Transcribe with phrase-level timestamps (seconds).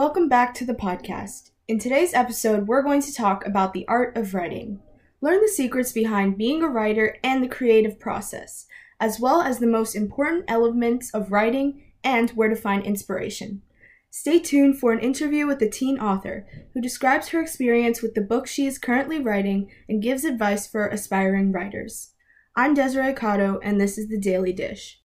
[0.00, 1.50] Welcome back to the podcast.
[1.68, 4.80] In today's episode, we're going to talk about the art of writing.
[5.20, 8.64] Learn the secrets behind being a writer and the creative process,
[8.98, 13.60] as well as the most important elements of writing and where to find inspiration.
[14.08, 18.22] Stay tuned for an interview with a teen author who describes her experience with the
[18.22, 22.12] book she is currently writing and gives advice for aspiring writers.
[22.56, 24.98] I'm Desiree Cotto, and this is the Daily Dish.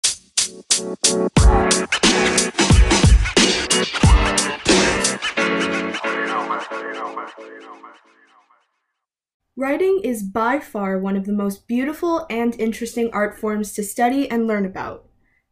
[9.55, 14.30] Writing is by far one of the most beautiful and interesting art forms to study
[14.30, 15.07] and learn about.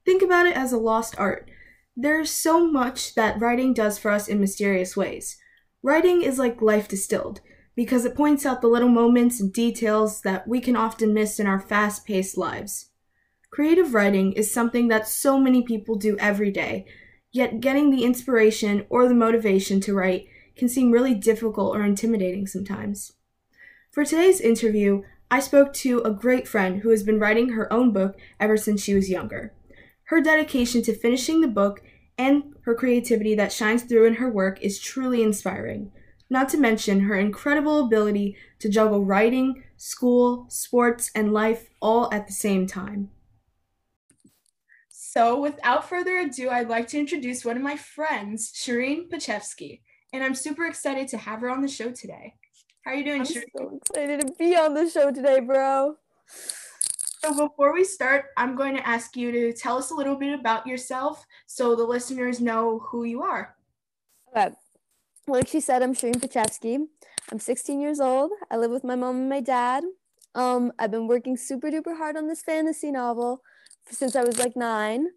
[0.05, 1.49] Think about it as a lost art.
[1.95, 5.37] There's so much that writing does for us in mysterious ways.
[5.83, 7.41] Writing is like life distilled,
[7.75, 11.45] because it points out the little moments and details that we can often miss in
[11.45, 12.89] our fast paced lives.
[13.51, 16.85] Creative writing is something that so many people do every day,
[17.31, 22.47] yet getting the inspiration or the motivation to write can seem really difficult or intimidating
[22.47, 23.13] sometimes.
[23.91, 27.91] For today's interview, I spoke to a great friend who has been writing her own
[27.91, 29.53] book ever since she was younger.
[30.05, 31.81] Her dedication to finishing the book
[32.17, 35.91] and her creativity that shines through in her work is truly inspiring,
[36.29, 42.27] not to mention her incredible ability to juggle writing, school, sports, and life all at
[42.27, 43.09] the same time.
[44.89, 49.81] So, without further ado, I'd like to introduce one of my friends, Shirin Pechefsky,
[50.13, 52.35] and I'm super excited to have her on the show today.
[52.83, 55.95] How are you doing, I'm so excited to be on the show today, bro.
[57.23, 60.37] So before we start, I'm going to ask you to tell us a little bit
[60.37, 63.55] about yourself so the listeners know who you are.
[64.35, 64.55] Okay.
[65.27, 66.87] Like she said, I'm Shirin Pechefsky.
[67.31, 68.31] I'm 16 years old.
[68.49, 69.83] I live with my mom and my dad.
[70.33, 73.43] Um, I've been working super duper hard on this fantasy novel
[73.89, 75.07] since I was like nine.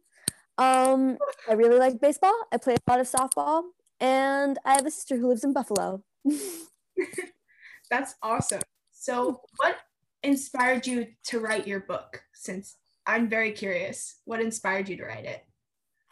[0.59, 1.17] Um,
[1.49, 2.35] I really like baseball.
[2.53, 3.63] I play a lot of softball,
[4.05, 6.03] and I have a sister who lives in Buffalo.
[7.91, 8.61] That's awesome.
[8.93, 9.77] So, what
[10.23, 12.23] inspired you to write your book?
[12.35, 15.45] Since I'm very curious, what inspired you to write it?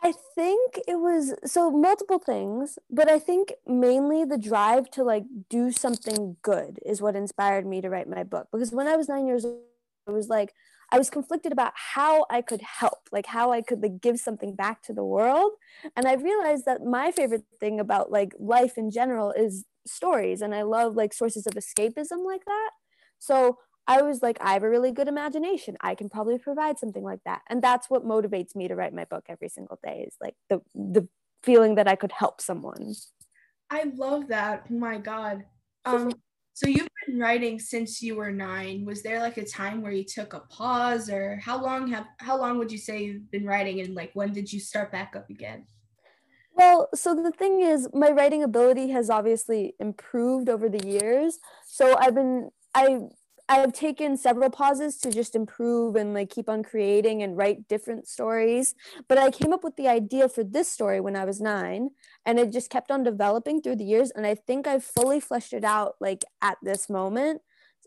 [0.03, 5.25] I think it was so multiple things, but I think mainly the drive to like
[5.51, 8.49] do something good is what inspired me to write my book.
[8.51, 9.61] Because when I was nine years old,
[10.09, 10.55] I was like,
[10.93, 14.55] I was conflicted about how I could help, like how I could like give something
[14.55, 15.53] back to the world.
[15.97, 20.55] And I realized that my favorite thing about like life in general is stories and
[20.55, 22.71] I love like sources of escapism like that.
[23.19, 25.79] So I was like, I have a really good imagination.
[25.81, 27.41] I can probably provide something like that.
[27.49, 30.61] And that's what motivates me to write my book every single day is like the
[30.75, 31.09] the
[31.43, 32.95] feeling that I could help someone.
[33.71, 34.71] I love that.
[34.71, 35.47] My God.
[35.87, 36.13] Um
[36.55, 38.85] so you've been writing since you were nine.
[38.85, 42.39] Was there like a time where you took a pause or how long have how
[42.39, 45.31] long would you say you've been writing and like when did you start back up
[45.31, 45.67] again?
[46.55, 51.39] Well, so the thing is, my writing ability has obviously improved over the years.
[51.67, 53.01] So I've been, I,
[53.53, 58.09] I've taken several pauses to just improve and like keep on creating and write different
[58.09, 58.75] stories.
[59.09, 61.91] But I came up with the idea for this story when I was nine,
[62.25, 64.11] and it just kept on developing through the years.
[64.11, 67.43] And I think I've fully fleshed it out like at this moment.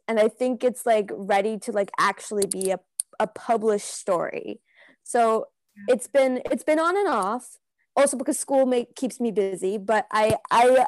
[0.07, 2.79] And I think it's like ready to like actually be a,
[3.19, 4.61] a published story.
[5.01, 5.47] So
[5.87, 7.57] it's been it's been on and off
[7.95, 10.85] also because school make, keeps me busy but i i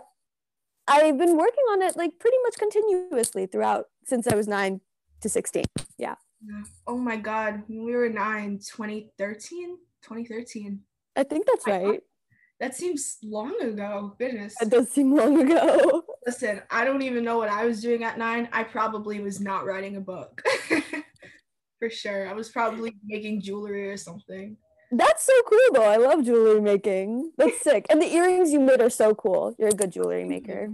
[0.88, 4.82] i've been working on it like pretty much continuously throughout since i was 9
[5.22, 5.64] to 16
[5.98, 6.16] yeah.
[6.86, 7.64] Oh my god.
[7.68, 10.80] When we were 9 2013 2013
[11.16, 12.02] i think that's right.
[12.60, 14.16] that seems long ago.
[14.20, 14.56] Goodness.
[14.62, 16.04] It does seem long ago.
[16.26, 19.66] Listen i don't even know what i was doing at 9 i probably was not
[19.66, 20.42] writing a book.
[21.80, 22.28] For sure.
[22.28, 24.58] I was probably making jewelry or something
[24.92, 25.86] that's so cool though.
[25.86, 27.32] I love jewelry making.
[27.38, 27.86] That's sick.
[27.90, 29.56] And the earrings you made are so cool.
[29.58, 30.70] You're a good jewelry maker.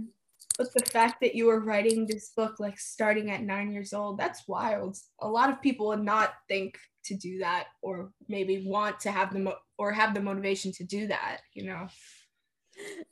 [0.56, 4.18] But the fact that you were writing this book like starting at nine years old,
[4.18, 4.96] that's wild.
[5.20, 9.32] A lot of people would not think to do that or maybe want to have
[9.32, 11.88] the mo- or have the motivation to do that, you know.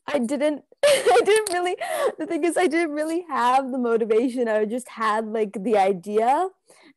[0.07, 1.77] I didn't I didn't really
[2.19, 4.49] the thing is I didn't really have the motivation.
[4.49, 6.49] I just had like the idea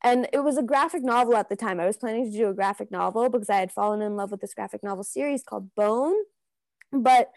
[0.05, 1.79] and it was a graphic novel at the time.
[1.79, 4.39] I was planning to do a graphic novel because I had fallen in love with
[4.39, 6.15] this graphic novel series called Bone.
[6.91, 7.31] But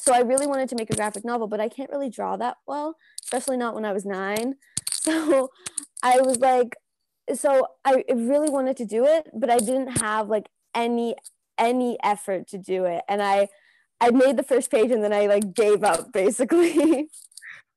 [0.00, 2.58] so I really wanted to make a graphic novel, but I can't really draw that
[2.64, 4.54] well, especially not when I was nine.
[5.02, 5.50] So
[6.04, 6.76] I was like,
[7.34, 10.46] so I really wanted to do it, but I didn't have like
[10.76, 11.16] any
[11.58, 13.02] any effort to do it.
[13.08, 13.48] And I
[14.00, 17.08] I made the first page and then I like gave up basically.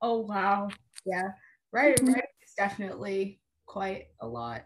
[0.01, 0.69] Oh wow.
[1.03, 1.29] Yeah.
[1.71, 1.99] Right.
[1.99, 2.25] Right.
[2.41, 2.63] It's mm-hmm.
[2.63, 3.39] definitely
[3.75, 4.61] quite a lot,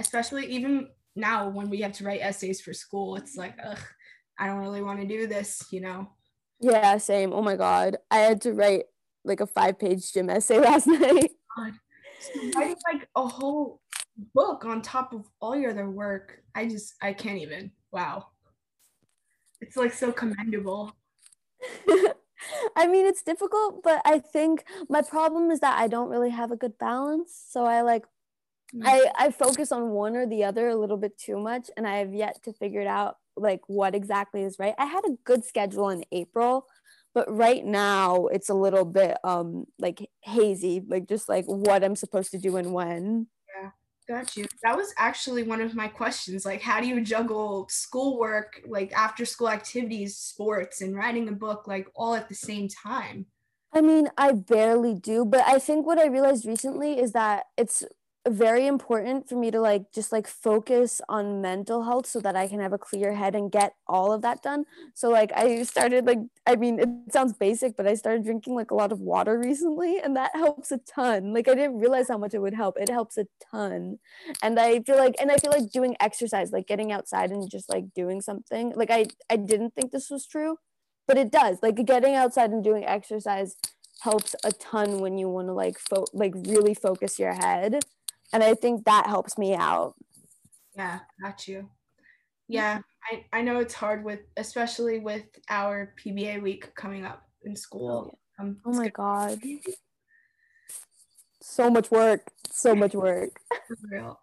[0.00, 3.14] especially even now when we have to write essays for school.
[3.14, 3.78] It's like, ugh,
[4.36, 6.08] I don't really want to do this, you know.
[6.58, 7.32] Yeah, same.
[7.32, 7.98] Oh my god.
[8.10, 8.86] I had to write
[9.24, 11.30] like a five page gym essay last night.
[11.56, 11.72] God.
[12.18, 13.80] So writing like a whole
[14.34, 17.70] book on top of all your other work, I just I can't even.
[17.92, 18.26] Wow.
[19.60, 20.96] It's like so commendable.
[22.76, 26.50] I mean, it's difficult, but I think my problem is that I don't really have
[26.50, 27.40] a good balance.
[27.48, 28.04] So I like.
[28.84, 31.98] I I focus on one or the other a little bit too much and I
[31.98, 34.74] have yet to figure it out like what exactly is right.
[34.78, 36.66] I had a good schedule in April,
[37.14, 41.96] but right now it's a little bit um like hazy, like just like what I'm
[41.96, 43.28] supposed to do and when.
[43.54, 43.70] Yeah,
[44.08, 44.46] got you.
[44.62, 46.44] That was actually one of my questions.
[46.44, 51.66] Like, how do you juggle schoolwork, like after school activities, sports, and writing a book,
[51.66, 53.26] like all at the same time?
[53.72, 57.84] I mean, I barely do, but I think what I realized recently is that it's
[58.30, 62.48] very important for me to like just like focus on mental health so that I
[62.48, 64.64] can have a clear head and get all of that done.
[64.94, 68.70] So like I started like I mean it sounds basic but I started drinking like
[68.70, 71.32] a lot of water recently and that helps a ton.
[71.32, 72.76] Like I didn't realize how much it would help.
[72.78, 73.98] It helps a ton.
[74.42, 77.68] And I feel like and I feel like doing exercise like getting outside and just
[77.68, 78.72] like doing something.
[78.74, 80.58] Like I I didn't think this was true,
[81.06, 81.58] but it does.
[81.62, 83.56] Like getting outside and doing exercise
[84.00, 87.80] helps a ton when you want to like fo- like really focus your head
[88.32, 89.94] and i think that helps me out.
[90.76, 91.68] Yeah got you.
[92.48, 92.80] Yeah
[93.10, 98.18] i i know it's hard with especially with our pba week coming up in school.
[98.38, 99.40] Oh, um, oh my god.
[101.40, 102.20] so much work.
[102.50, 103.30] So much work.
[103.90, 104.20] Real.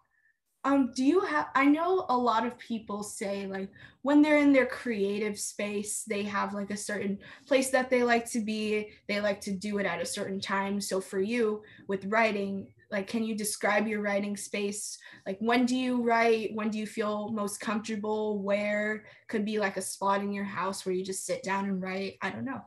[0.64, 3.70] Um do you have i know a lot of people say like
[4.02, 8.28] when they're in their creative space they have like a certain place that they like
[8.30, 8.90] to be.
[9.08, 10.80] They like to do it at a certain time.
[10.80, 14.98] So for you with writing like can you describe your writing space?
[15.26, 16.50] Like when do you write?
[16.54, 18.40] When do you feel most comfortable?
[18.42, 19.04] Where?
[19.28, 22.18] Could be like a spot in your house where you just sit down and write.
[22.22, 22.62] I don't know.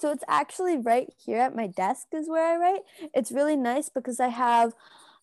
[0.00, 2.82] So it's actually right here at my desk is where i write.
[3.14, 4.74] It's really nice because i have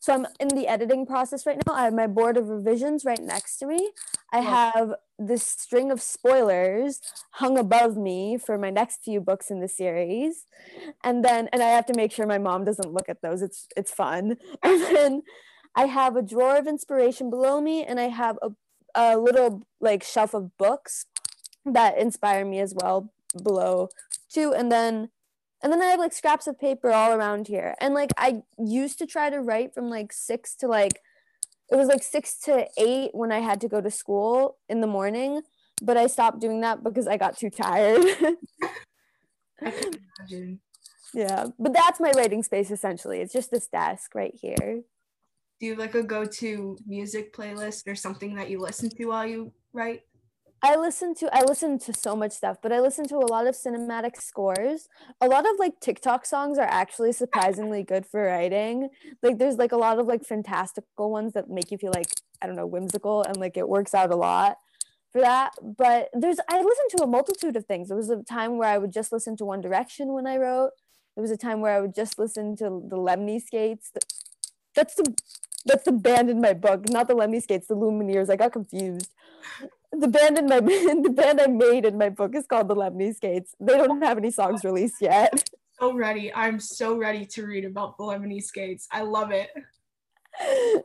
[0.02, 1.76] so I'm in the editing process right now.
[1.76, 3.92] I have my board of revisions right next to me.
[4.34, 7.00] I have this string of spoilers
[7.34, 10.46] hung above me for my next few books in the series.
[11.04, 13.44] And then and I have to make sure my mom doesn't look at those.
[13.44, 14.38] It's it's fun.
[14.64, 15.22] And then
[15.76, 18.50] I have a drawer of inspiration below me and I have a,
[18.96, 21.06] a little like shelf of books
[21.64, 23.14] that inspire me as well
[23.44, 23.90] below
[24.34, 24.52] too.
[24.52, 25.10] And then
[25.64, 27.76] and then I have like scraps of paper all around here.
[27.80, 31.02] And like I used to try to write from like six to like
[31.72, 34.88] it was like six to eight when I had to go to school in the
[34.88, 35.42] morning,
[35.82, 38.04] but I stopped doing that because I got too tired.
[39.64, 40.60] I can imagine.
[41.14, 43.22] Yeah, but that's my writing space essentially.
[43.22, 44.82] It's just this desk right here.
[45.60, 49.26] Do you have like a go-to music playlist or something that you listen to while
[49.26, 50.02] you write?
[50.64, 53.48] I listen to I listen to so much stuff, but I listen to a lot
[53.48, 54.88] of cinematic scores.
[55.20, 58.90] A lot of like TikTok songs are actually surprisingly good for writing.
[59.24, 62.10] Like there's like a lot of like fantastical ones that make you feel like
[62.42, 64.58] I don't know whimsical and like it works out a lot
[65.12, 65.54] for that.
[65.64, 67.88] But there's I listen to a multitude of things.
[67.88, 70.72] There was a time where I would just listen to One Direction when I wrote.
[71.16, 73.92] There was a time where I would just listen to the Lemony Skates.
[74.76, 75.16] That's the
[75.66, 78.30] that's the band in my book, not the Lemmy Skates, the Lumineers.
[78.30, 79.10] I got confused
[79.92, 83.16] the band in my the band I made in my book is called the Lemony
[83.16, 83.56] Skates.
[83.60, 85.50] They don't have any songs released yet.
[85.80, 86.32] So ready.
[86.36, 88.88] I'm so ready to read about the Lemony Skates.
[88.92, 89.50] I love it.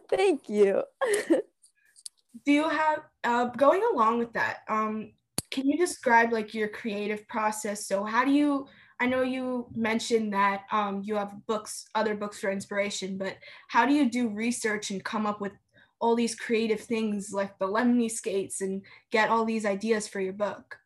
[0.09, 0.85] Thank you.
[1.29, 4.61] Do you have uh, going along with that?
[4.71, 5.13] Um,
[5.51, 7.87] can you describe like your creative process?
[7.87, 12.41] So how do you I know you mentioned that um, you have books, other books
[12.41, 13.37] for inspiration, but
[13.69, 15.53] how do you do research and come up with
[16.01, 20.33] all these creative things like the lemony skates and get all these ideas for your
[20.33, 20.79] book?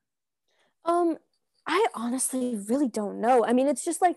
[0.85, 1.19] Um,
[1.67, 3.45] I honestly really don't know.
[3.45, 4.17] I mean, it's just like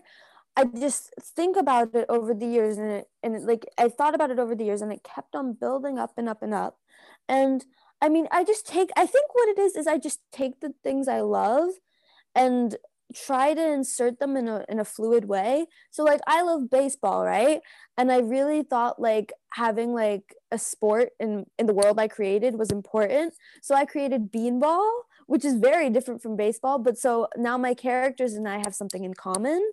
[0.56, 4.14] I just think about it over the years and it and it, like I thought
[4.14, 6.78] about it over the years and it kept on building up and up and up.
[7.28, 7.64] And
[8.00, 10.72] I mean, I just take I think what it is is I just take the
[10.82, 11.70] things I love
[12.34, 12.76] and
[13.12, 15.66] try to insert them in a in a fluid way.
[15.90, 17.60] So like I love baseball, right?
[17.96, 22.58] And I really thought like having like a sport in in the world I created
[22.58, 23.34] was important.
[23.62, 24.90] So I created beanball,
[25.26, 29.04] which is very different from baseball, but so now my characters and I have something
[29.04, 29.72] in common.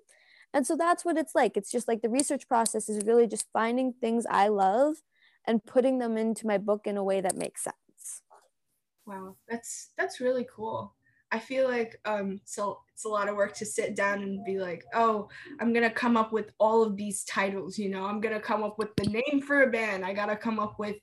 [0.54, 1.56] And so that's what it's like.
[1.56, 4.96] It's just like the research process is really just finding things I love
[5.46, 8.22] and putting them into my book in a way that makes sense.
[9.06, 10.94] Wow, that's that's really cool.
[11.32, 14.60] I feel like um so it's a lot of work to sit down and be
[14.60, 18.40] like, oh, I'm gonna come up with all of these titles, you know, I'm gonna
[18.40, 20.98] come up with the name for a band, I gotta come up with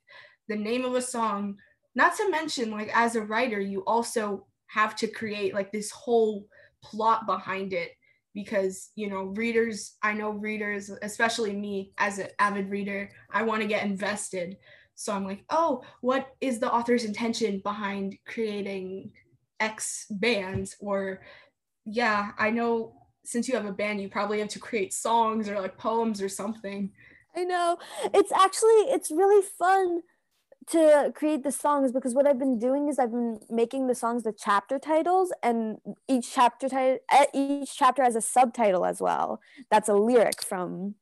[0.49, 1.57] the name of a song.
[1.95, 6.47] Not to mention, like as a writer, you also have to create like this whole
[6.83, 7.93] plot behind it
[8.35, 13.61] because you know readers i know readers especially me as an avid reader i want
[13.61, 14.57] to get invested.
[14.95, 19.11] So i'm like oh what is the author's intention behind creating
[19.61, 21.21] x bands or
[21.85, 25.61] yeah i know since you have a band you probably have to create songs or
[25.61, 26.91] like poems or something
[27.37, 27.77] i know
[28.15, 30.03] it's actually it's really fun
[30.71, 34.23] to create the songs because what I've been doing is I've been making the songs
[34.23, 39.41] the chapter titles and each chapter title eh, each chapter has a subtitle as well.
[39.71, 40.97] That's a lyric from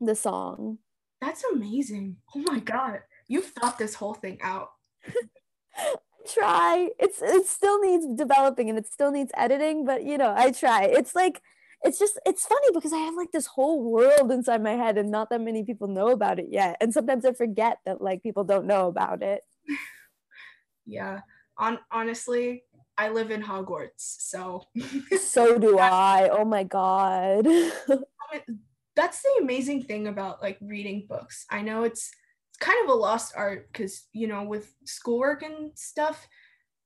[0.00, 0.78] the song.
[1.20, 2.16] That's amazing.
[2.34, 3.00] Oh my god.
[3.28, 4.70] You've thought this whole thing out.
[6.26, 6.90] try.
[6.98, 10.84] It's it still needs developing and it still needs editing, but you know, I try.
[10.84, 11.40] It's like
[11.82, 15.10] it's just it's funny because I have like this whole world inside my head and
[15.10, 16.76] not that many people know about it yet.
[16.80, 19.42] And sometimes I forget that like people don't know about it.
[20.86, 21.20] yeah.
[21.58, 22.64] On honestly,
[22.98, 24.64] I live in Hogwarts, so
[25.20, 26.28] so do I.
[26.30, 27.46] Oh my god.
[28.96, 31.44] That's the amazing thing about like reading books.
[31.50, 32.10] I know it's
[32.56, 36.26] it's kind of a lost art because you know with schoolwork and stuff,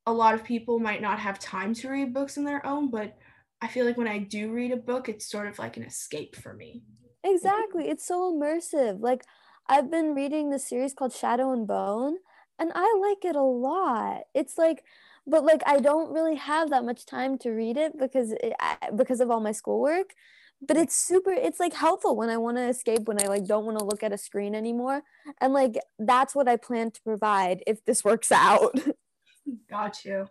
[0.06, 3.16] a lot of people might not have time to read books on their own, but
[3.62, 6.34] I feel like when I do read a book, it's sort of like an escape
[6.34, 6.82] for me.
[7.22, 7.88] Exactly.
[7.88, 9.00] It's so immersive.
[9.00, 9.22] Like
[9.68, 12.16] I've been reading the series called Shadow and Bone
[12.58, 14.22] and I like it a lot.
[14.34, 14.82] It's like
[15.26, 18.54] but like I don't really have that much time to read it because it,
[18.96, 20.14] because of all my schoolwork.
[20.62, 23.64] But it's super it's like helpful when I want to escape when I like don't
[23.64, 25.02] want to look at a screen anymore.
[25.40, 28.78] And like that's what I plan to provide if this works out.
[29.70, 30.26] Got you.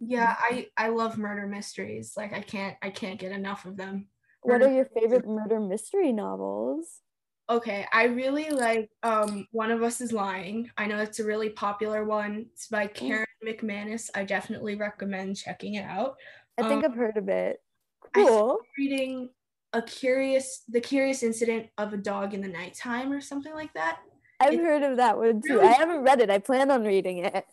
[0.00, 2.14] Yeah, I I love murder mysteries.
[2.16, 4.08] Like I can't I can't get enough of them.
[4.42, 7.00] What are your favorite murder mystery novels?
[7.48, 10.70] Okay, I really like um One of Us is Lying.
[10.76, 12.46] I know it's a really popular one.
[12.52, 12.94] It's by mm.
[12.94, 14.08] Karen McManus.
[14.14, 16.16] I definitely recommend checking it out.
[16.58, 17.60] I think um, I've heard of it.
[18.14, 18.58] Cool.
[18.78, 19.30] reading
[19.74, 23.98] a curious the curious incident of a dog in the nighttime or something like that.
[24.40, 25.56] I've heard of that one too.
[25.56, 26.30] Really I haven't read it.
[26.30, 27.44] I plan on reading it.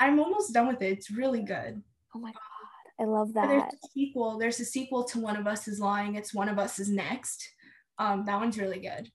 [0.00, 0.92] I'm almost done with it.
[0.92, 1.82] It's really good.
[2.14, 3.48] Oh my god, I love that.
[3.48, 4.38] There's a sequel.
[4.38, 6.16] There's a sequel to One of Us is Lying.
[6.16, 7.46] It's One of Us is Next.
[7.98, 9.10] Um, that one's really good.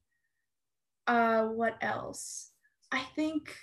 [1.07, 2.51] Uh, what else?
[2.91, 3.55] I think.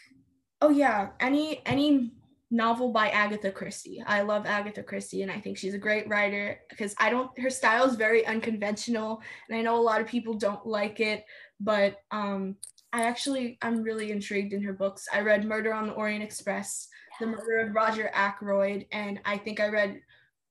[0.60, 2.12] Oh yeah, any any
[2.50, 4.02] novel by Agatha Christie.
[4.06, 7.50] I love Agatha Christie and I think she's a great writer because I don't her
[7.50, 11.24] style is very unconventional and I know a lot of people don't like it,
[11.60, 12.56] but um
[12.92, 15.06] I actually I'm really intrigued in her books.
[15.12, 16.88] I read Murder on the Orient Express,
[17.20, 20.00] The Murder of Roger Ackroyd, and I think I read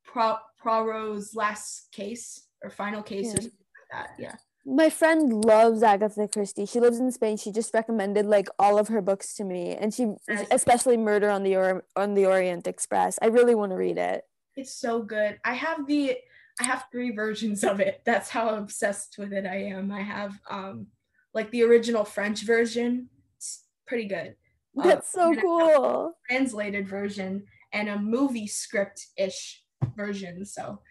[0.06, 3.32] Pro- Poirot's Last Case or Final Case yeah.
[3.32, 3.52] or something
[3.92, 4.10] like that.
[4.20, 4.36] Yeah.
[4.70, 6.66] My friend loves Agatha Christie.
[6.66, 7.38] She lives in Spain.
[7.38, 10.14] She just recommended like all of her books to me, and she
[10.52, 13.18] especially Murder on the or- on the Orient Express.
[13.22, 14.26] I really want to read it.
[14.58, 15.40] It's so good.
[15.46, 16.18] I have the
[16.60, 18.02] I have three versions of it.
[18.06, 19.90] That's how obsessed with it I am.
[19.90, 20.88] I have um
[21.34, 23.10] like the original French version.
[23.38, 24.36] It's pretty good.
[24.78, 26.18] Uh, That's uh, so cool.
[26.30, 29.64] Translated version and a movie script ish
[29.96, 30.46] version.
[30.46, 30.82] So,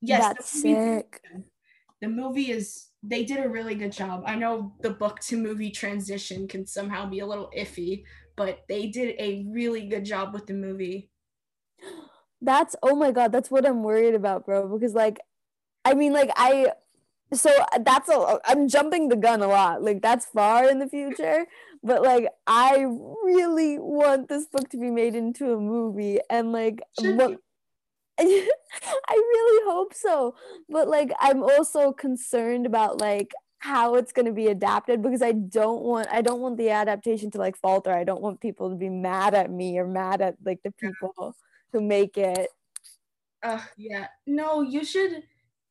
[0.00, 1.20] yes, That's sick.
[2.00, 4.22] The movie is they did a really good job.
[4.26, 8.04] I know the book to movie transition can somehow be a little iffy,
[8.36, 11.10] but they did a really good job with the movie.
[12.40, 14.68] That's oh my god, that's what I'm worried about, bro.
[14.68, 15.18] Because like,
[15.84, 16.72] I mean, like I
[17.32, 21.46] so that's a i'm jumping the gun a lot like that's far in the future
[21.82, 22.86] but like i
[23.24, 27.38] really want this book to be made into a movie and like what
[28.18, 30.36] I really hope so.
[30.68, 35.32] But like I'm also concerned about like how it's going to be adapted because I
[35.32, 37.90] don't want I don't want the adaptation to like falter.
[37.90, 41.34] I don't want people to be mad at me or mad at like the people
[41.72, 42.48] who make it.
[43.42, 44.06] Uh yeah.
[44.26, 45.22] No, you should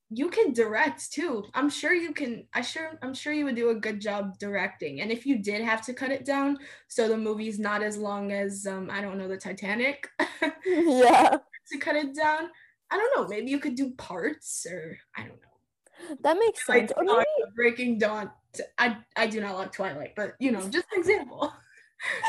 [0.10, 1.46] you can direct too.
[1.54, 2.46] I'm sure you can.
[2.54, 5.02] I sure I'm sure you would do a good job directing.
[5.02, 8.32] And if you did have to cut it down, so the movie's not as long
[8.32, 10.10] as um I don't know the Titanic.
[10.66, 11.38] yeah.
[11.72, 12.50] To cut it down,
[12.92, 13.28] I don't know.
[13.28, 16.18] Maybe you could do parts, or I don't know.
[16.22, 16.92] That makes sense.
[16.96, 17.52] Like, maybe...
[17.56, 18.32] Breaking Dawn.
[18.78, 21.52] I I do not like Twilight, but you know, just an example.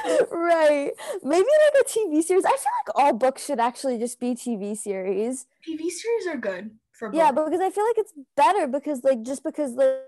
[0.30, 0.92] right.
[1.22, 2.44] Maybe like a TV series.
[2.44, 5.46] I feel like all books should actually just be TV series.
[5.66, 9.42] TV series are good for yeah because i feel like it's better because like just
[9.42, 9.98] because like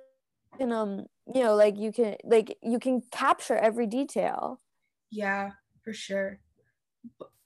[0.59, 4.61] you know um, you know like you can like you can capture every detail
[5.11, 5.51] yeah
[5.83, 6.39] for sure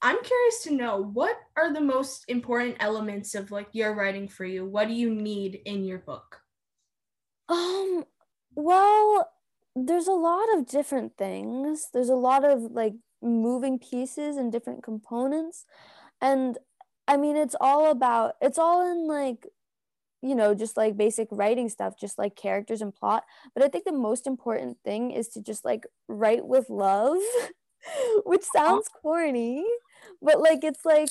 [0.02, 4.44] i'm curious to know what are the most important elements of like your writing for
[4.44, 4.64] you?
[4.64, 6.40] What do you need in your book?
[7.48, 8.04] Um
[8.54, 9.30] well
[9.76, 11.88] there's a lot of different things.
[11.92, 15.64] There's a lot of like moving pieces and different components.
[16.20, 16.58] And
[17.06, 19.46] I mean, it's all about, it's all in like,
[20.22, 23.24] you know, just like basic writing stuff, just like characters and plot.
[23.54, 27.16] But I think the most important thing is to just like write with love,
[28.24, 29.64] which sounds corny,
[30.22, 31.10] but like it's like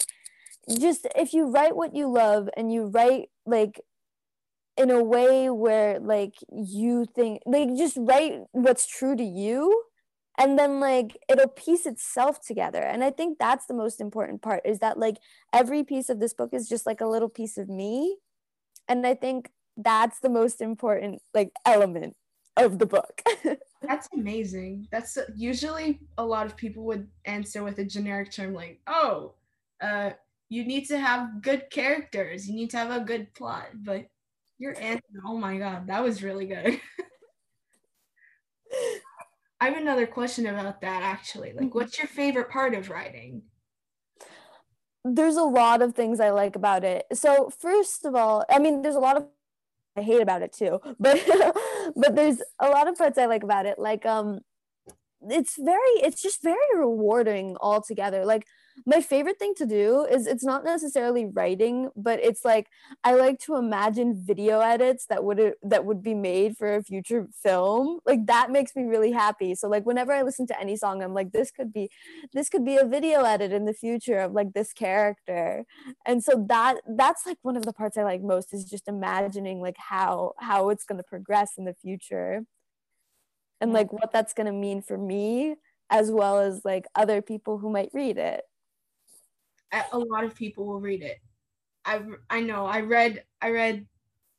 [0.80, 3.82] just if you write what you love and you write like
[4.78, 9.84] in a way where like you think like just write what's true to you
[10.38, 12.80] and then like it'll piece itself together.
[12.80, 15.18] And i think that's the most important part is that like
[15.54, 18.18] every piece of this book is just like a little piece of me.
[18.88, 22.16] And i think that's the most important like element
[22.58, 23.22] of the book
[23.82, 28.80] that's amazing that's usually a lot of people would answer with a generic term like
[28.88, 29.34] oh
[29.82, 30.10] uh
[30.50, 34.06] you need to have good characters you need to have a good plot but
[34.58, 36.80] your answer oh my god that was really good
[39.62, 41.54] I have another question about that actually.
[41.54, 43.44] Like, what's your favorite part of writing?
[45.04, 47.06] There's a lot of things I like about it.
[47.14, 49.28] So, first of all, I mean, there's a lot of
[49.98, 51.18] I hate about it too, but
[51.96, 53.80] but there's a lot of parts I like about it.
[53.80, 54.40] Like, um,
[55.22, 58.26] it's very, it's just very rewarding altogether.
[58.26, 58.46] Like,
[58.86, 62.68] my favorite thing to do is it's not necessarily writing but it's like
[63.04, 67.28] i like to imagine video edits that would that would be made for a future
[67.44, 68.00] film.
[68.06, 69.56] Like that makes me really happy.
[69.56, 71.90] So like whenever i listen to any song i'm like this could be
[72.34, 75.66] this could be a video edit in the future of like this character.
[76.06, 79.62] And so that that's like one of the parts i like most is just imagining
[79.62, 82.44] like how how it's going to progress in the future.
[83.62, 85.56] And like what that's going to mean for me
[85.90, 88.44] as well as like other people who might read it
[89.92, 91.20] a lot of people will read it.
[91.86, 92.66] I I know.
[92.66, 93.86] I read I read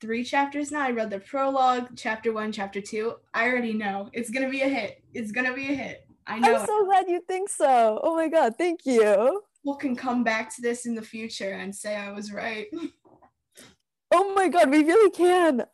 [0.01, 0.83] three chapters now.
[0.83, 3.15] I read the prologue, chapter one, chapter two.
[3.35, 5.03] I already know it's gonna be a hit.
[5.15, 6.07] It's gonna be a hit.
[6.27, 6.57] I know.
[6.57, 8.01] I'm so glad you think so.
[8.03, 9.43] Oh my god, thank you.
[9.63, 12.69] People can come back to this in the future and say I was right.
[14.11, 15.65] oh my god, we really can.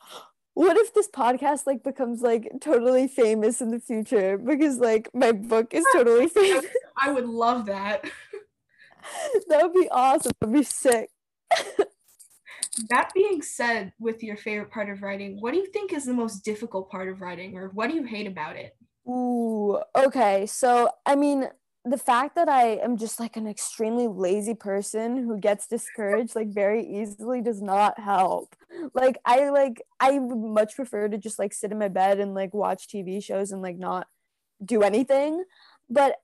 [0.54, 5.32] What if this podcast like becomes like totally famous in the future because like my
[5.32, 6.64] book is totally famous?
[7.00, 8.04] I would love that.
[9.48, 10.32] that would be awesome.
[10.40, 11.10] That'd be sick.
[12.88, 16.14] that being said, with your favorite part of writing, what do you think is the
[16.14, 18.76] most difficult part of writing, or what do you hate about it?
[19.08, 20.46] Ooh, okay.
[20.46, 21.48] So, I mean,
[21.86, 26.48] the fact that I am just like an extremely lazy person who gets discouraged like
[26.48, 28.56] very easily does not help.
[28.92, 32.34] Like I like I would much prefer to just like sit in my bed and
[32.34, 34.08] like watch TV shows and like not
[34.64, 35.44] do anything.
[35.88, 36.16] But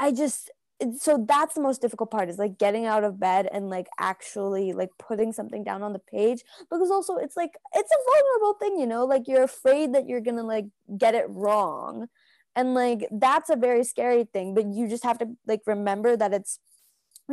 [0.00, 0.50] I just
[0.98, 4.72] so that's the most difficult part is like getting out of bed and like actually
[4.72, 8.80] like putting something down on the page because also it's like it's a vulnerable thing
[8.80, 9.04] you know?
[9.04, 10.66] Like you're afraid that you're gonna like
[10.98, 12.08] get it wrong.
[12.56, 16.32] And like that's a very scary thing but you just have to like remember that
[16.32, 16.58] it's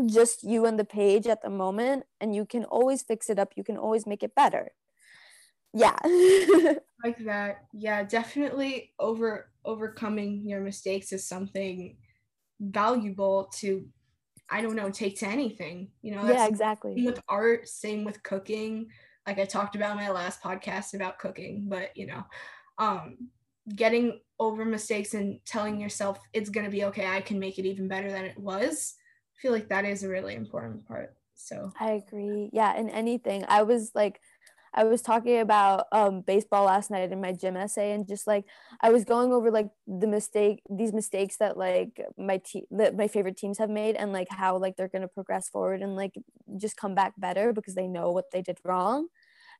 [0.05, 3.53] just you and the page at the moment and you can always fix it up.
[3.55, 4.71] You can always make it better.
[5.73, 5.97] Yeah.
[7.03, 7.63] Like that.
[7.73, 11.97] Yeah definitely over overcoming your mistakes is something
[12.61, 13.85] valuable to
[14.49, 17.03] i don't know take to anything you know yeah exactly.
[17.05, 18.87] with art same with cooking.
[19.25, 22.23] Like i talked about my last podcast about cooking but you know
[22.77, 23.17] um
[23.75, 27.65] getting over mistakes and telling yourself it's going to be okay i can make it
[27.65, 28.95] even better than it was
[29.35, 31.71] i feel like that is a really important part so.
[31.79, 32.49] I agree.
[32.53, 34.21] Yeah in anything i was like
[34.73, 38.45] I was talking about um, baseball last night in my gym essay, and just like
[38.79, 43.07] I was going over like the mistake, these mistakes that like my team, that my
[43.07, 46.13] favorite teams have made, and like how like they're gonna progress forward and like
[46.57, 49.07] just come back better because they know what they did wrong,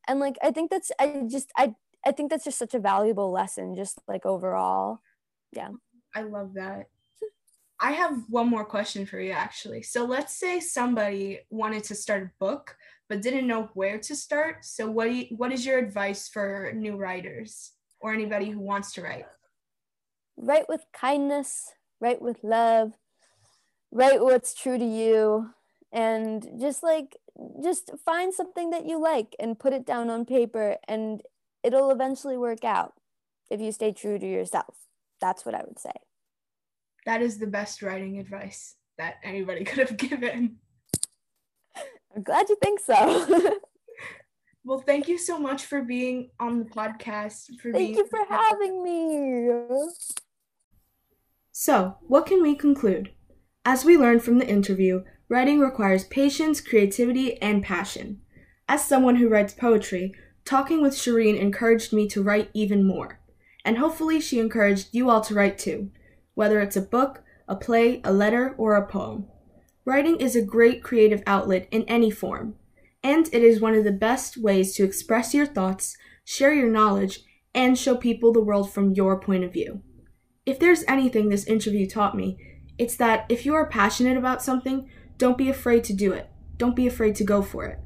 [0.08, 3.32] and like I think that's I just I I think that's just such a valuable
[3.32, 5.02] lesson, just like overall,
[5.52, 5.70] yeah.
[6.16, 6.88] I love that.
[7.80, 9.82] I have one more question for you actually.
[9.82, 12.76] So let's say somebody wanted to start a book
[13.12, 14.64] but didn't know where to start.
[14.64, 19.02] So what you, what is your advice for new writers or anybody who wants to
[19.02, 19.26] write?
[20.38, 22.94] Write with kindness, write with love,
[23.92, 25.50] write what's true to you
[25.92, 27.18] and just like
[27.62, 31.22] just find something that you like and put it down on paper and
[31.66, 32.94] it'll eventually work out
[33.50, 34.88] if you stay true to yourself.
[35.20, 35.92] That's what I would say.
[37.06, 40.60] That is the best writing advice that anybody could have given.
[42.16, 43.50] I'm glad you think so.
[44.64, 47.60] well, thank you so much for being on the podcast.
[47.62, 49.50] For thank you for having me.
[51.52, 53.12] So, what can we conclude?
[53.64, 58.22] As we learned from the interview, writing requires patience, creativity, and passion.
[58.68, 63.20] As someone who writes poetry, talking with Shirin encouraged me to write even more.
[63.64, 65.92] And hopefully, she encouraged you all to write too,
[66.34, 69.28] whether it's a book, a play, a letter, or a poem.
[69.84, 72.56] Writing is a great creative outlet in any form,
[73.04, 77.22] and it is one of the best ways to express your thoughts, share your knowledge,
[77.56, 79.82] and show people the world from your point of view.
[80.46, 82.38] If there's anything this interview taught me,
[82.78, 86.30] it's that if you are passionate about something, don't be afraid to do it.
[86.58, 87.80] Don't be afraid to go for it.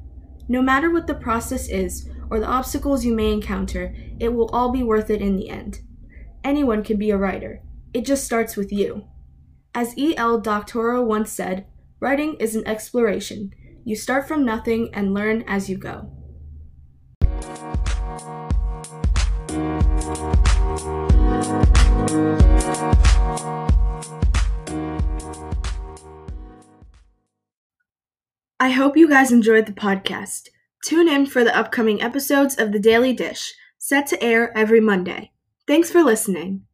[0.48, 4.70] No matter what the process is or the obstacles you may encounter, it will all
[4.70, 5.80] be worth it in the end.
[6.44, 7.62] Anyone can be a writer.
[7.92, 9.06] It just starts with you.
[9.74, 10.40] As E.L.
[10.40, 11.66] Doctorow once said,
[12.06, 13.52] writing is an exploration.
[13.84, 16.08] You start from nothing and learn as you go.
[28.60, 30.50] I hope you guys enjoyed the podcast.
[30.84, 35.32] Tune in for the upcoming episodes of The Daily Dish, set to air every Monday.
[35.66, 36.66] Thanks for listening.